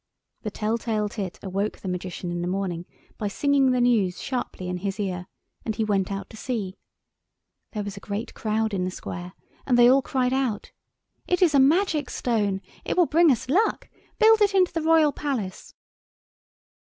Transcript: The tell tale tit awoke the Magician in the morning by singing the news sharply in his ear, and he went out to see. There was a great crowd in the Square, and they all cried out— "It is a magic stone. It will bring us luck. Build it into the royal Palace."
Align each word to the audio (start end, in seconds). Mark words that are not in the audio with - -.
The 0.41 0.49
tell 0.49 0.79
tale 0.79 1.07
tit 1.07 1.37
awoke 1.43 1.81
the 1.81 1.87
Magician 1.87 2.31
in 2.31 2.41
the 2.41 2.47
morning 2.47 2.87
by 3.19 3.27
singing 3.27 3.69
the 3.69 3.79
news 3.79 4.19
sharply 4.19 4.67
in 4.67 4.77
his 4.77 4.99
ear, 4.99 5.27
and 5.63 5.75
he 5.75 5.83
went 5.83 6.11
out 6.11 6.27
to 6.31 6.37
see. 6.37 6.75
There 7.73 7.83
was 7.83 7.97
a 7.97 7.99
great 7.99 8.33
crowd 8.33 8.73
in 8.73 8.83
the 8.83 8.89
Square, 8.89 9.33
and 9.63 9.77
they 9.77 9.87
all 9.87 10.01
cried 10.01 10.33
out— 10.33 10.71
"It 11.27 11.43
is 11.43 11.53
a 11.53 11.59
magic 11.59 12.09
stone. 12.09 12.61
It 12.83 12.97
will 12.97 13.05
bring 13.05 13.29
us 13.29 13.47
luck. 13.47 13.89
Build 14.17 14.41
it 14.41 14.55
into 14.55 14.73
the 14.73 14.81
royal 14.81 15.11
Palace." 15.13 15.75